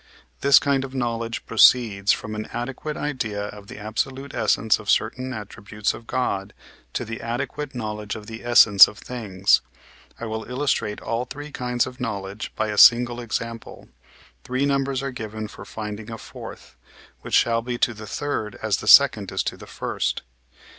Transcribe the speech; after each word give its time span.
This 0.39 0.57
kind 0.57 0.83
of 0.83 0.95
knowledge 0.95 1.45
proceeds 1.45 2.11
from 2.11 2.33
an 2.33 2.47
adequate 2.47 2.97
idea 2.97 3.49
of 3.49 3.67
the 3.67 3.77
absolute 3.77 4.33
essence 4.33 4.79
of 4.79 4.89
certain 4.89 5.31
attributes 5.31 5.93
of 5.93 6.07
God 6.07 6.55
to 6.93 7.05
the 7.05 7.21
adequate 7.21 7.75
knowledge 7.75 8.15
of 8.15 8.25
the 8.25 8.43
essence 8.43 8.87
of 8.87 8.97
things. 8.97 9.61
I 10.19 10.25
will 10.25 10.43
illustrate 10.45 10.99
all 11.01 11.25
three 11.25 11.51
kinds 11.51 11.85
of 11.85 12.01
knowledge 12.01 12.51
by 12.55 12.69
a 12.69 12.79
single 12.79 13.19
example. 13.19 13.89
Three 14.43 14.65
numbers 14.65 15.03
are 15.03 15.11
given 15.11 15.47
for 15.47 15.65
finding 15.65 16.09
a 16.09 16.17
fourth, 16.17 16.75
which 17.19 17.35
shall 17.35 17.61
be 17.61 17.77
to 17.77 17.93
the 17.93 18.07
third 18.07 18.57
as 18.59 18.77
the 18.77 18.87
second 18.87 19.31
is 19.31 19.43
to 19.43 19.55
the 19.55 19.67
first. 19.67 20.23